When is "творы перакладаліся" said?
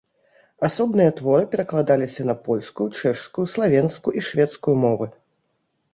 1.19-2.21